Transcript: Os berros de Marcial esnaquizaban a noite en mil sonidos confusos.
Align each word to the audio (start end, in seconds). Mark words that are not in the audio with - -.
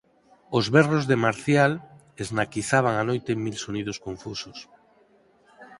Os 0.57 0.65
berros 0.75 1.03
de 1.09 1.17
Marcial 1.25 1.71
esnaquizaban 2.23 2.95
a 2.97 3.03
noite 3.09 3.29
en 3.35 3.39
mil 3.45 3.55
sonidos 3.65 3.97
confusos. 4.05 4.57